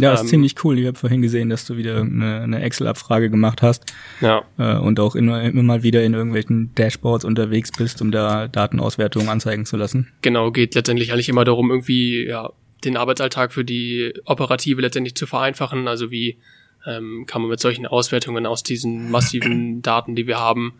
Ja, 0.00 0.14
ist 0.14 0.20
ähm, 0.20 0.26
ziemlich 0.28 0.54
cool. 0.64 0.78
Ich 0.78 0.86
habe 0.86 0.96
vorhin 0.96 1.22
gesehen, 1.22 1.48
dass 1.48 1.66
du 1.66 1.76
wieder 1.76 2.00
eine, 2.00 2.42
eine 2.42 2.60
Excel-Abfrage 2.62 3.30
gemacht 3.30 3.62
hast. 3.62 3.84
Ja. 4.20 4.44
Äh, 4.56 4.76
und 4.76 5.00
auch 5.00 5.16
immer, 5.16 5.42
immer 5.42 5.62
mal 5.64 5.82
wieder 5.82 6.04
in 6.04 6.14
irgendwelchen 6.14 6.72
Dashboards 6.76 7.24
unterwegs 7.24 7.72
bist, 7.76 8.00
um 8.00 8.12
da 8.12 8.46
Datenauswertungen 8.46 9.28
anzeigen 9.28 9.66
zu 9.66 9.76
lassen. 9.76 10.12
Genau, 10.22 10.52
geht 10.52 10.76
letztendlich 10.76 11.12
eigentlich 11.12 11.28
immer 11.28 11.44
darum, 11.44 11.70
irgendwie 11.70 12.26
ja, 12.26 12.52
den 12.84 12.96
Arbeitsalltag 12.96 13.52
für 13.52 13.64
die 13.64 14.14
Operative 14.24 14.80
letztendlich 14.80 15.16
zu 15.16 15.26
vereinfachen. 15.26 15.88
Also 15.88 16.12
wie 16.12 16.38
ähm, 16.86 17.24
kann 17.26 17.42
man 17.42 17.50
mit 17.50 17.60
solchen 17.60 17.86
Auswertungen 17.86 18.46
aus 18.46 18.62
diesen 18.62 19.10
massiven 19.10 19.82
Daten, 19.82 20.14
die 20.14 20.28
wir 20.28 20.38
haben, 20.38 20.74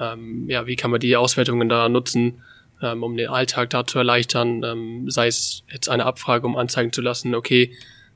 ähm, 0.00 0.48
ja, 0.48 0.66
wie 0.66 0.76
kann 0.76 0.90
man 0.90 1.00
die 1.00 1.16
Auswertungen 1.16 1.68
da 1.68 1.88
nutzen, 1.88 2.42
ähm, 2.82 3.02
um 3.02 3.16
den 3.16 3.28
Alltag 3.28 3.70
da 3.70 3.86
zu 3.86 3.98
erleichtern, 3.98 4.62
ähm, 4.64 5.10
sei 5.10 5.28
es 5.28 5.62
jetzt 5.72 5.88
eine 5.88 6.04
Abfrage, 6.04 6.46
um 6.46 6.56
anzeigen 6.56 6.92
zu 6.92 7.00
lassen, 7.00 7.34
okay, 7.34 7.72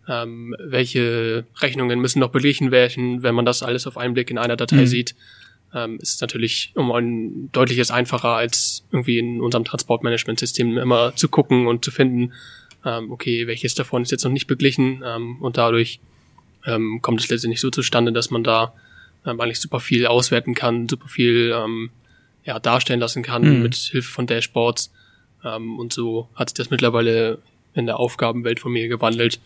ähm, 0.09 0.55
welche 0.59 1.45
Rechnungen 1.61 2.01
müssen 2.01 2.21
noch 2.21 2.31
beglichen 2.31 2.71
werden, 2.71 3.23
wenn 3.23 3.35
man 3.35 3.45
das 3.45 3.63
alles 3.63 3.87
auf 3.87 3.97
einen 3.97 4.15
Blick 4.15 4.31
in 4.31 4.39
einer 4.39 4.57
Datei 4.57 4.83
mhm. 4.83 4.87
sieht, 4.87 5.15
ähm, 5.75 5.99
ist 6.01 6.21
natürlich 6.21 6.73
um 6.75 6.93
ein 6.93 7.51
deutliches 7.53 7.91
einfacher 7.91 8.31
als 8.31 8.85
irgendwie 8.93 9.19
in 9.19 9.41
unserem 9.41 9.65
Transportmanagementsystem 9.65 10.79
immer 10.79 11.15
zu 11.17 11.29
gucken 11.29 11.67
und 11.67 11.85
zu 11.85 11.91
finden, 11.91 12.33
ähm, 12.85 13.11
okay, 13.11 13.47
welches 13.47 13.75
davon 13.75 14.03
ist 14.03 14.13
jetzt 14.13 14.25
noch 14.25 14.33
nicht 14.33 14.47
beglichen 14.47 15.03
ähm, 15.05 15.41
und 15.41 15.57
dadurch 15.57 16.01
ähm, 16.67 17.01
kommt 17.03 17.21
es 17.21 17.29
letztendlich 17.29 17.61
so 17.61 17.71
zustande, 17.71 18.13
dass 18.13 18.31
man 18.31 18.45
da 18.45 18.75
ähm, 19.25 19.41
eigentlich 19.41 19.61
super 19.61 19.81
viel 19.81 20.07
auswerten 20.07 20.55
kann, 20.55 20.89
super 20.89 21.09
viel 21.09 21.53
ähm, 21.55 21.91
ja, 22.47 22.59
darstellen 22.59 23.01
lassen 23.01 23.23
kann 23.23 23.43
mhm. 23.43 23.63
mit 23.63 23.75
Hilfe 23.75 24.11
von 24.11 24.27
Dashboards 24.27 24.91
ähm, 25.45 25.79
und 25.79 25.93
so 25.93 26.29
hat 26.35 26.49
sich 26.49 26.55
das 26.55 26.71
mittlerweile 26.71 27.39
in 27.75 27.87
der 27.87 27.99
Aufgabenwelt 27.99 28.61
von 28.61 28.73
mir 28.73 28.89
gewandelt, 28.89 29.41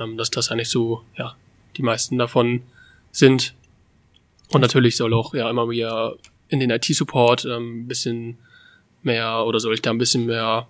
ähm, 0.00 0.16
dass 0.16 0.30
das 0.30 0.50
eigentlich 0.50 0.70
so, 0.70 1.02
ja, 1.16 1.36
die 1.76 1.82
meisten 1.82 2.18
davon 2.18 2.62
sind. 3.12 3.54
Und 4.50 4.62
natürlich 4.62 4.96
soll 4.96 5.14
auch 5.14 5.34
ja 5.34 5.48
immer 5.48 5.66
mehr 5.66 6.14
in 6.48 6.60
den 6.60 6.70
IT-Support 6.70 7.44
ähm, 7.44 7.86
bisschen 7.86 8.38
mehr 9.02 9.44
oder 9.44 9.60
soll 9.60 9.74
ich 9.74 9.82
da 9.82 9.90
ein 9.90 9.98
bisschen 9.98 10.26
mehr 10.26 10.66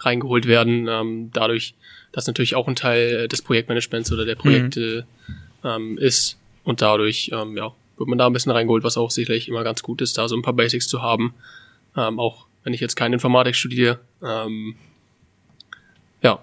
reingeholt 0.00 0.46
werden, 0.46 0.88
ähm, 0.88 1.30
dadurch, 1.32 1.74
dass 2.12 2.26
natürlich 2.26 2.56
auch 2.56 2.66
ein 2.68 2.76
Teil 2.76 3.28
des 3.28 3.42
Projektmanagements 3.42 4.10
oder 4.12 4.24
der 4.24 4.34
Projekte 4.34 5.06
mhm. 5.62 5.68
ähm, 5.68 5.98
ist 5.98 6.38
und 6.64 6.82
dadurch 6.82 7.30
ähm, 7.32 7.56
ja, 7.56 7.72
wird 8.00 8.08
man 8.08 8.18
da 8.18 8.26
ein 8.26 8.32
bisschen 8.32 8.50
reingeholt, 8.50 8.82
was 8.82 8.96
auch 8.96 9.10
sicherlich 9.10 9.48
immer 9.48 9.62
ganz 9.62 9.82
gut 9.82 10.00
ist, 10.00 10.18
da 10.18 10.26
so 10.26 10.34
ein 10.34 10.42
paar 10.42 10.54
Basics 10.54 10.88
zu 10.88 11.02
haben, 11.02 11.34
ähm, 11.96 12.18
auch 12.18 12.46
wenn 12.64 12.72
ich 12.72 12.80
jetzt 12.80 12.96
keine 12.96 13.14
Informatik 13.14 13.54
studiere. 13.54 14.00
Ähm, 14.22 14.74
ja, 16.22 16.40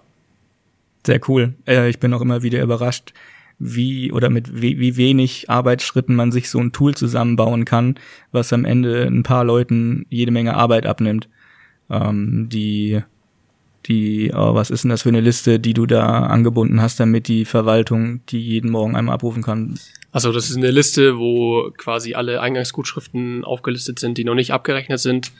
sehr 1.05 1.19
cool. 1.27 1.55
Äh, 1.65 1.89
ich 1.89 1.99
bin 1.99 2.13
auch 2.13 2.21
immer 2.21 2.43
wieder 2.43 2.61
überrascht, 2.61 3.13
wie 3.59 4.11
oder 4.11 4.29
mit 4.29 4.61
wie, 4.61 4.79
wie 4.79 4.97
wenig 4.97 5.49
Arbeitsschritten 5.49 6.15
man 6.15 6.31
sich 6.31 6.49
so 6.49 6.59
ein 6.59 6.73
Tool 6.73 6.93
zusammenbauen 6.93 7.65
kann, 7.65 7.95
was 8.31 8.53
am 8.53 8.63
Ende 8.63 9.03
ein 9.05 9.23
paar 9.23 9.43
Leuten 9.43 10.05
jede 10.09 10.31
Menge 10.31 10.55
Arbeit 10.55 10.85
abnimmt. 10.85 11.27
Ähm, 11.89 12.49
die 12.49 13.01
die, 13.87 14.31
oh, 14.35 14.53
was 14.53 14.69
ist 14.69 14.83
denn 14.83 14.89
das 14.89 15.03
für 15.03 15.09
eine 15.09 15.21
Liste, 15.21 15.59
die 15.59 15.73
du 15.73 15.85
da 15.85 16.23
angebunden 16.23 16.81
hast, 16.81 16.99
damit 16.99 17.27
die 17.29 17.45
Verwaltung 17.45 18.19
die 18.27 18.41
jeden 18.41 18.69
Morgen 18.69 18.95
einmal 18.95 19.15
abrufen 19.15 19.43
kann? 19.43 19.79
Also 20.17 20.31
das 20.31 20.49
ist 20.49 20.57
eine 20.57 20.71
Liste, 20.71 21.19
wo 21.19 21.69
quasi 21.77 22.15
alle 22.15 22.41
Eingangsgutschriften 22.41 23.43
aufgelistet 23.43 23.99
sind, 23.99 24.17
die 24.17 24.23
noch 24.23 24.33
nicht 24.33 24.51
abgerechnet 24.51 24.99
sind, 24.99 25.31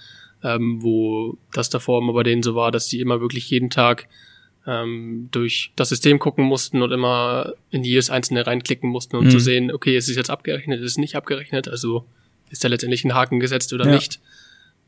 ähm, 0.43 0.84
wo 0.84 1.39
das 1.51 1.72
davor 1.72 2.00
immer 2.00 2.13
bei 2.13 2.22
denen 2.22 2.43
so 2.43 2.53
war, 2.53 2.69
dass 2.72 2.86
die 2.86 3.00
immer 3.00 3.19
wirklich 3.19 3.50
jeden 3.50 3.72
Tag 3.72 4.07
ähm, 4.67 5.29
durch 5.31 5.72
das 5.75 5.89
System 5.89 6.19
gucken 6.19 6.46
mussten 6.46 6.84
und 6.84 6.91
immer 6.91 7.53
in 7.72 7.84
jedes 7.84 8.12
einzelne 8.12 8.46
reinklicken 8.46 8.88
mussten, 8.88 9.15
um 9.15 9.25
mhm. 9.25 9.31
zu 9.31 9.39
sehen, 9.39 9.72
okay, 9.72 9.98
ist 9.98 10.10
es 10.10 10.15
jetzt 10.15 10.29
abgerechnet, 10.29 10.79
ist 10.79 10.91
es 10.91 10.98
nicht 11.00 11.15
abgerechnet, 11.15 11.67
also 11.67 12.05
ist 12.51 12.63
da 12.63 12.67
letztendlich 12.67 13.03
ein 13.03 13.15
Haken 13.15 13.39
gesetzt 13.39 13.74
oder 13.74 13.88
ja. 13.88 13.96
nicht. 13.96 14.19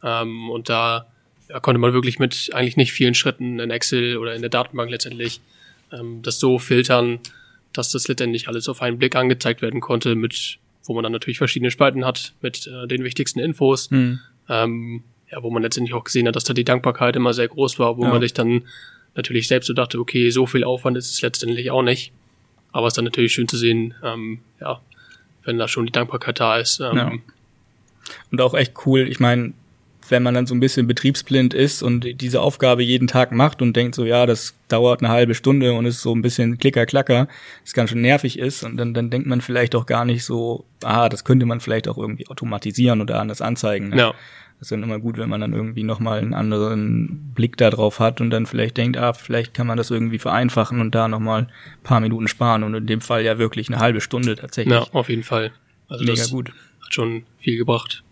Ähm, 0.04 0.52
und 0.52 0.70
da 0.70 1.08
ja, 1.50 1.60
konnte 1.62 1.80
man 1.80 1.94
wirklich 1.94 2.20
mit 2.20 2.52
eigentlich 2.54 2.78
nicht 2.78 2.92
vielen 2.92 3.16
Schritten 3.16 3.60
in 3.60 3.72
Excel 3.72 4.18
oder 4.18 4.36
in 4.36 4.42
der 4.42 4.52
Datenbank 4.52 4.92
letztendlich 4.92 5.42
ähm, 5.92 6.22
das 6.22 6.38
so 6.38 6.60
filtern, 6.60 7.22
dass 7.80 7.92
das 7.92 8.08
letztendlich 8.08 8.48
alles 8.48 8.68
auf 8.68 8.82
einen 8.82 9.00
Blick 9.00 9.16
angezeigt 9.16 9.62
werden 9.62 9.80
konnte, 9.80 10.16
mit 10.16 10.60
wo 10.86 10.94
man 10.94 11.04
dann 11.04 11.12
natürlich 11.12 11.38
verschiedene 11.38 11.72
Spalten 11.72 12.04
hat 12.04 12.34
mit 12.42 12.68
äh, 12.68 12.88
den 12.88 13.04
wichtigsten 13.04 13.40
Infos, 13.40 13.92
mhm. 13.92 14.20
ähm, 14.50 15.04
ja, 15.32 15.44
wo 15.44 15.52
man 15.52 15.62
letztendlich 15.62 15.94
auch 15.94 16.04
gesehen 16.04 16.28
hat, 16.28 16.36
dass 16.36 16.44
da 16.44 16.54
die 16.54 16.64
Dankbarkeit 16.64 17.16
immer 17.16 17.34
sehr 17.34 17.48
groß 17.48 17.78
war, 17.78 17.98
wo 17.98 18.04
ja. 18.04 18.10
man 18.10 18.22
sich 18.22 18.34
dann 18.34 18.64
natürlich 19.16 19.48
selbst 19.48 19.68
so 19.68 19.74
dachte, 19.74 20.00
okay, 20.00 20.32
so 20.32 20.48
viel 20.48 20.64
Aufwand 20.64 20.98
ist 20.98 21.12
es 21.12 21.22
letztendlich 21.22 21.70
auch 21.70 21.84
nicht. 21.84 22.12
Aber 22.72 22.88
es 22.88 22.94
ist 22.94 22.98
dann 22.98 23.06
natürlich 23.06 23.34
schön 23.34 23.48
zu 23.48 23.58
sehen, 23.58 23.94
ähm, 24.04 24.40
ja, 24.60 24.82
wenn 25.44 25.58
da 25.58 25.68
schon 25.68 25.86
die 25.86 25.92
Dankbarkeit 25.92 26.40
da 26.40 26.58
ist. 26.58 26.80
Ähm, 26.80 26.98
ja. 26.98 27.12
Und 28.32 28.42
auch 28.42 28.56
echt 28.56 28.74
cool, 28.86 29.08
ich 29.08 29.20
meine, 29.20 29.54
wenn 30.12 30.24
man 30.24 30.34
dann 30.34 30.46
so 30.48 30.56
ein 30.56 30.60
bisschen 30.60 30.88
betriebsblind 30.88 31.54
ist 31.54 31.82
und 31.84 32.22
diese 32.22 32.42
Aufgabe 32.42 32.84
jeden 32.84 33.08
Tag 33.08 33.32
macht 33.32 33.62
und 33.62 33.76
denkt 33.76 33.96
so, 33.96 34.06
ja, 34.06 34.26
das 34.26 34.56
dauert 34.68 35.02
eine 35.02 35.10
halbe 35.10 35.36
Stunde 35.36 35.74
und 35.74 35.86
ist 35.86 36.02
so 36.02 36.14
ein 36.14 36.22
bisschen 36.22 36.58
klicker-klacker, 36.58 37.28
das 37.64 37.74
ganz 37.74 37.90
schön 37.90 38.02
nervig 38.02 38.40
ist 38.40 38.64
und 38.64 38.78
dann, 38.78 38.94
dann 38.94 39.10
denkt 39.10 39.28
man 39.28 39.42
vielleicht 39.42 39.76
auch 39.76 39.86
gar 39.86 40.06
nicht 40.06 40.24
so, 40.24 40.66
ah, 40.84 41.10
das 41.10 41.24
könnte 41.24 41.46
man 41.46 41.60
vielleicht 41.60 41.88
auch 41.88 41.98
irgendwie 41.98 42.28
automatisieren 42.28 43.02
oder 43.02 43.20
anders 43.20 43.42
anzeigen. 43.42 43.90
Ne? 43.90 43.98
Ja. 43.98 44.14
Das 44.60 44.66
ist 44.66 44.72
dann 44.74 44.84
immer 44.84 45.00
gut, 45.00 45.18
wenn 45.18 45.30
man 45.30 45.40
dann 45.40 45.54
irgendwie 45.54 45.84
nochmal 45.84 46.20
einen 46.20 46.34
anderen 46.34 47.32
Blick 47.34 47.56
da 47.56 47.70
drauf 47.70 48.02
hat 48.02 48.20
und 48.20 48.30
dann 48.30 48.46
vielleicht 48.46 48.76
denkt, 48.76 48.98
ah, 48.98 49.14
vielleicht 49.14 49.54
kann 49.54 49.68
man 49.68 49.78
das 49.78 49.90
irgendwie 49.90 50.20
vereinfachen 50.20 50.82
und 50.82 50.94
da 50.94 51.08
nochmal 51.08 51.44
ein 51.44 51.84
paar 51.84 52.02
Minuten 52.02 52.28
sparen 52.28 52.64
und 52.64 52.74
in 52.74 52.86
dem 52.86 53.00
Fall 53.00 53.24
ja 53.24 53.38
wirklich 53.38 53.70
eine 53.70 53.80
halbe 53.80 54.02
Stunde 54.02 54.36
tatsächlich. 54.36 54.74
Ja, 54.74 54.86
auf 54.92 55.08
jeden 55.08 55.24
Fall. 55.24 55.52
Also 55.88 56.04
Mega 56.04 56.26
gut. 56.26 56.52
Hat 56.84 56.94
schon 56.94 57.24
viel 57.38 57.58
gebracht. 57.58 58.04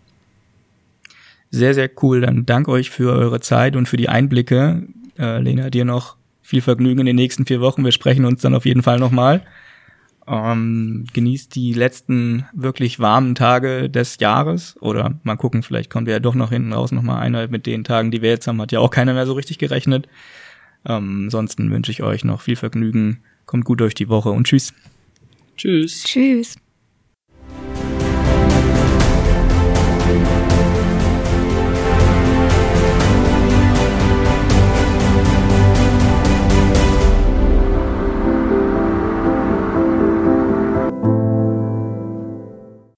Sehr, 1.50 1.74
sehr 1.74 1.90
cool. 2.02 2.20
Dann 2.20 2.46
danke 2.46 2.70
euch 2.70 2.90
für 2.90 3.12
eure 3.12 3.40
Zeit 3.40 3.76
und 3.76 3.86
für 3.86 3.96
die 3.96 4.08
Einblicke. 4.08 4.86
Äh, 5.18 5.40
Lena, 5.40 5.70
dir 5.70 5.84
noch 5.84 6.16
viel 6.42 6.60
Vergnügen 6.60 7.00
in 7.00 7.06
den 7.06 7.16
nächsten 7.16 7.46
vier 7.46 7.60
Wochen. 7.60 7.84
Wir 7.84 7.92
sprechen 7.92 8.24
uns 8.24 8.42
dann 8.42 8.54
auf 8.54 8.66
jeden 8.66 8.82
Fall 8.82 8.98
nochmal. 8.98 9.42
Ähm, 10.26 11.06
genießt 11.12 11.54
die 11.54 11.72
letzten 11.72 12.46
wirklich 12.52 13.00
warmen 13.00 13.34
Tage 13.34 13.88
des 13.88 14.18
Jahres 14.20 14.76
oder 14.80 15.18
mal 15.22 15.36
gucken, 15.36 15.62
vielleicht 15.62 15.88
kommt 15.88 16.06
ja 16.06 16.20
doch 16.20 16.34
noch 16.34 16.50
hinten 16.50 16.74
raus 16.74 16.92
nochmal 16.92 17.22
einer 17.22 17.48
mit 17.48 17.64
den 17.64 17.82
Tagen, 17.82 18.10
die 18.10 18.20
wir 18.20 18.28
jetzt 18.28 18.46
haben, 18.46 18.60
hat 18.60 18.70
ja 18.70 18.80
auch 18.80 18.90
keiner 18.90 19.14
mehr 19.14 19.24
so 19.24 19.32
richtig 19.32 19.58
gerechnet. 19.58 20.06
Ähm, 20.84 21.24
ansonsten 21.24 21.70
wünsche 21.70 21.92
ich 21.92 22.02
euch 22.02 22.24
noch 22.24 22.42
viel 22.42 22.56
Vergnügen, 22.56 23.20
kommt 23.46 23.64
gut 23.64 23.80
durch 23.80 23.94
die 23.94 24.10
Woche 24.10 24.28
und 24.30 24.46
tschüss. 24.46 24.74
Tschüss. 25.56 26.04
Tschüss. 26.04 26.56